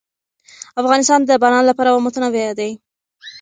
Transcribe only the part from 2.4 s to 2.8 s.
دی.